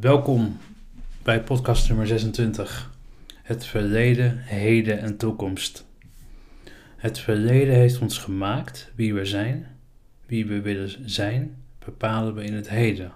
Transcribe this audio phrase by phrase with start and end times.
[0.00, 0.56] Welkom
[1.22, 2.94] bij podcast nummer 26.
[3.42, 5.86] Het verleden, heden en toekomst.
[6.96, 9.66] Het verleden heeft ons gemaakt wie we zijn.
[10.26, 13.12] Wie we willen zijn, bepalen we in het heden.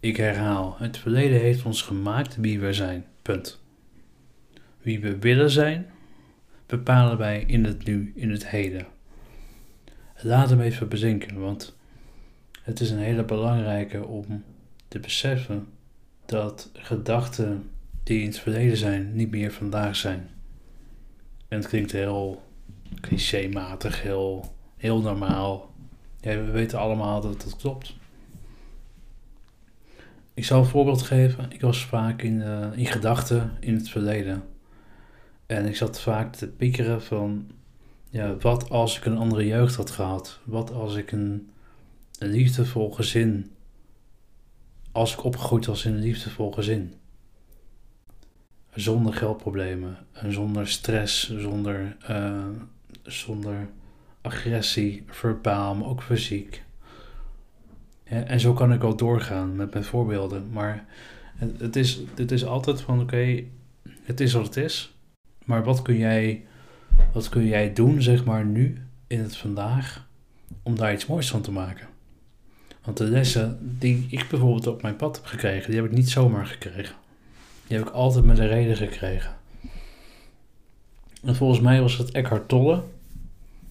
[0.00, 3.04] Ik herhaal, het verleden heeft ons gemaakt wie we zijn.
[3.22, 3.60] Punt.
[4.82, 5.86] Wie we willen zijn,
[6.66, 8.86] bepalen wij in het nu, in het heden.
[10.20, 11.76] Laat hem even bezinken, want
[12.62, 14.44] het is een hele belangrijke om
[14.88, 15.66] te beseffen
[16.26, 17.70] dat gedachten
[18.02, 20.28] die in het verleden zijn, niet meer vandaag zijn.
[21.48, 22.42] En het klinkt heel
[23.00, 25.74] clichématig, heel, heel normaal.
[26.20, 27.94] Ja, we weten allemaal dat dat klopt.
[30.34, 31.50] Ik zal een voorbeeld geven.
[31.50, 34.42] Ik was vaak in, uh, in gedachten in het verleden.
[35.46, 37.50] En ik zat vaak te piekeren van,
[38.10, 40.40] ja, wat als ik een andere jeugd had gehad?
[40.44, 41.50] Wat als ik een,
[42.18, 43.50] een liefdevol gezin
[44.96, 46.94] als ik opgegroeid was in een liefdevol gezin.
[48.74, 49.96] Zonder geldproblemen,
[50.28, 52.46] zonder stress, zonder, uh,
[53.02, 53.68] zonder
[54.20, 56.64] agressie, verbaal, maar ook fysiek.
[58.04, 60.50] en zo kan ik wel doorgaan met mijn voorbeelden.
[60.50, 60.86] Maar
[61.36, 63.42] het, het is, het is altijd van oké,
[64.02, 64.96] het is wat het is.
[65.44, 66.44] Maar wat kun, jij,
[67.12, 70.08] wat kun jij doen, zeg maar, nu in het vandaag,
[70.62, 71.95] om daar iets moois van te maken?
[72.86, 76.10] Want de lessen die ik bijvoorbeeld op mijn pad heb gekregen, die heb ik niet
[76.10, 76.94] zomaar gekregen.
[77.66, 79.36] Die heb ik altijd met een reden gekregen.
[81.22, 82.82] En volgens mij was het Eckhart Tolle.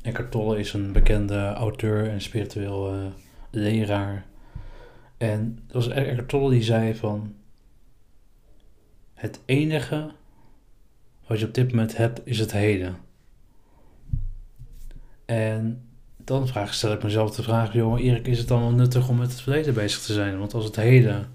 [0.02, 3.05] Eckhart Tolle is een bekende auteur en spiritueel uh,
[3.49, 4.25] leraar.
[5.17, 7.35] En het was Eckhart Tolle die zei van...
[9.13, 10.11] Het enige
[11.27, 12.97] wat je op dit moment hebt, is het heden.
[15.25, 15.88] En
[16.25, 19.17] dan vraag, stel ik mezelf de vraag, joh, Erik, is het dan wel nuttig om
[19.17, 20.39] met het verleden bezig te zijn?
[20.39, 21.27] Want als het heden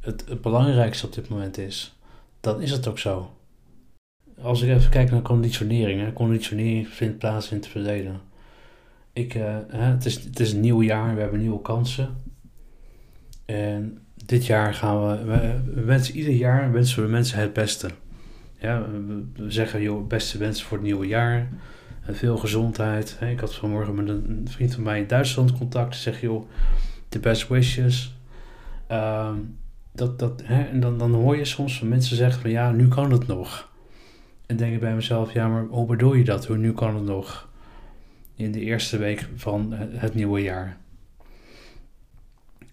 [0.00, 1.98] het, belangrijkste op dit moment is,
[2.40, 3.30] dan is het ook zo.
[4.40, 8.20] Als ik even kijk naar conditionering, hè, conditionering vindt plaats in het verleden.
[9.12, 12.16] Ik, uh, hè, het, is, het is een nieuw jaar, we hebben nieuwe kansen.
[13.44, 17.90] En dit jaar gaan we, we, wensen, ieder jaar wensen we mensen het beste.
[18.58, 21.48] Ja, we, we zeggen, joh, beste wensen voor het nieuwe jaar
[22.08, 23.18] veel gezondheid.
[23.20, 25.96] Ik had vanmorgen met een vriend van mij in Duitsland contact.
[25.96, 26.48] Zeg joh,
[27.08, 28.14] the best wishes.
[28.86, 29.36] Ehm,
[29.92, 32.88] dat, dat, hè, en dan, dan hoor je soms van mensen zeggen van ja, nu
[32.88, 33.68] kan het nog.
[34.46, 36.46] En denk ik bij mezelf, ja, maar hoe bedoel je dat?
[36.46, 37.48] Hoe nu kan het nog?
[38.34, 40.76] In de eerste week van het nieuwe jaar.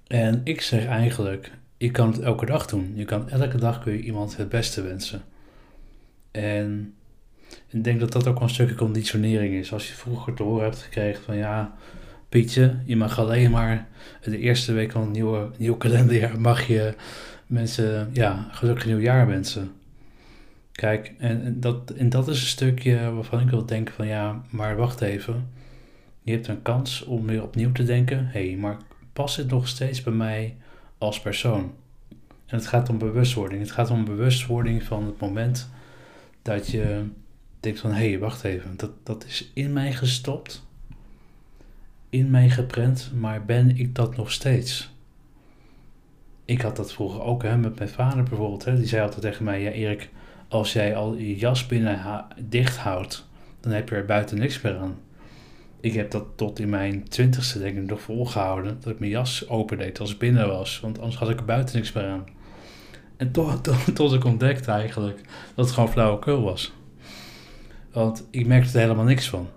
[0.07, 2.91] En ik zeg eigenlijk, je kan het elke dag doen.
[2.95, 5.21] Je kan elke dag kun je iemand het beste wensen.
[6.31, 6.93] En
[7.73, 9.73] ik denk dat dat ook een stukje conditionering is.
[9.73, 11.73] Als je vroeger te horen hebt gekregen van ja,
[12.29, 13.87] Pietje, je mag alleen maar
[14.23, 16.93] de eerste week van het nieuwe, nieuwe kalenderjaar mag je
[17.47, 19.71] mensen ja, gelukkig nieuwjaar wensen.
[20.71, 24.75] Kijk, en dat, en dat is een stukje waarvan ik wil denken van ja, maar
[24.75, 25.49] wacht even.
[26.21, 28.25] Je hebt een kans om weer opnieuw te denken.
[28.25, 28.77] Hé, hey, maar
[29.13, 30.55] past dit nog steeds bij mij
[30.97, 31.73] als persoon?
[32.45, 33.61] En het gaat om bewustwording.
[33.61, 35.69] Het gaat om bewustwording van het moment
[36.41, 37.05] dat je
[37.63, 40.65] denk van, hé, hey, wacht even, dat, dat is in mij gestopt,
[42.09, 44.91] in mij geprent, maar ben ik dat nog steeds?
[46.45, 48.65] Ik had dat vroeger ook hè, met mijn vader bijvoorbeeld.
[48.65, 50.09] Hè, die zei altijd tegen mij, ja Erik,
[50.47, 53.27] als jij al je jas binnen dicht houdt,
[53.59, 54.97] dan heb je er buiten niks meer aan.
[55.79, 59.49] Ik heb dat tot in mijn twintigste denk ik nog volgehouden, dat ik mijn jas
[59.49, 62.25] open deed als het binnen was, want anders had ik er buiten niks meer aan.
[63.17, 65.21] En tot, tot, tot ik ontdekte eigenlijk
[65.55, 66.73] dat het gewoon flauwekul was.
[67.93, 69.47] Want ik merkte er helemaal niks van.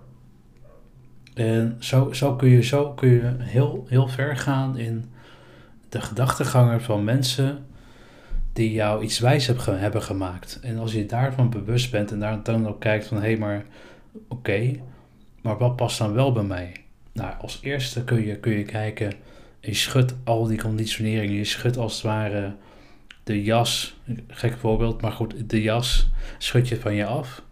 [1.33, 5.09] En zo, zo, kun, je, zo kun je heel, heel ver gaan in
[5.89, 7.65] de gedachtegangen van mensen
[8.53, 10.59] die jou iets wijs hebben gemaakt.
[10.61, 13.65] En als je daarvan bewust bent en daar dan ook kijkt van hé, hey, maar
[14.27, 14.71] oké,
[15.41, 16.75] maar wat past dan wel bij mij?
[17.13, 19.13] Nou, als eerste kun je, kun je kijken,
[19.59, 22.55] je schudt al die conditioneringen, je schudt als het ware
[23.23, 27.45] de jas, gek voorbeeld, maar goed, de jas schud je van je af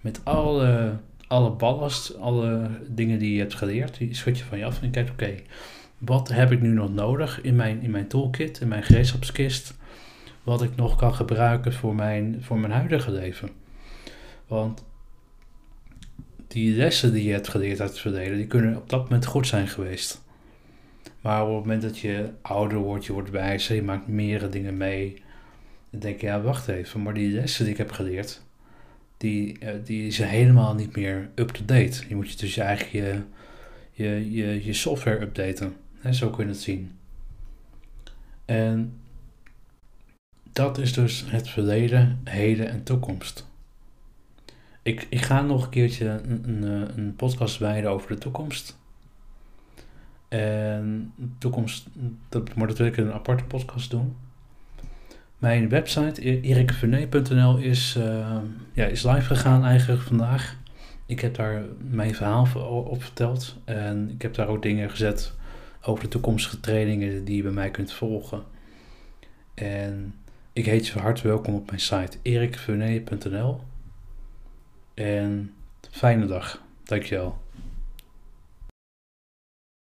[0.00, 0.96] met alle,
[1.26, 4.90] alle ballast, alle dingen die je hebt geleerd, die schud je van je af en
[4.90, 5.34] kijkt, oké,
[5.98, 9.76] wat heb ik nu nog nodig in mijn, in mijn toolkit, in mijn gereedschapskist,
[10.42, 13.48] wat ik nog kan gebruiken voor mijn, voor mijn huidige leven.
[14.46, 14.84] Want
[16.48, 19.46] die lessen die je hebt geleerd uit het verleden, die kunnen op dat moment goed
[19.46, 20.22] zijn geweest.
[21.20, 24.76] Maar op het moment dat je ouder wordt, je wordt wijzer, je maakt meerdere dingen
[24.76, 25.22] mee,
[25.90, 28.42] dan denk je, ja, wacht even, maar die lessen die ik heb geleerd,
[29.18, 32.02] die, uh, die is helemaal niet meer up-to-date.
[32.08, 33.22] Je moet je dus je eigen je,
[33.92, 35.76] je, je, je software updaten.
[36.10, 36.98] Zo kun je het zien.
[38.44, 39.00] En
[40.52, 43.46] dat is dus het verleden, heden en toekomst.
[44.82, 48.78] Ik, ik ga nog een keertje een, een, een podcast wijden over de toekomst.
[50.28, 51.86] En toekomst,
[52.28, 54.16] dat, maar dat wil ik een aparte podcast doen.
[55.38, 58.36] Mijn website e- erikvernee.nl is, uh,
[58.72, 60.56] ja, is live gegaan eigenlijk vandaag.
[61.06, 62.48] Ik heb daar mijn verhaal
[62.84, 63.56] op verteld.
[63.64, 65.32] En ik heb daar ook dingen gezet
[65.82, 68.42] over de toekomstige trainingen die je bij mij kunt volgen.
[69.54, 70.14] En
[70.52, 73.60] ik heet je van harte welkom op mijn site erikvernee.nl.
[74.94, 75.54] En
[75.90, 76.62] fijne dag.
[76.84, 77.38] Dankjewel.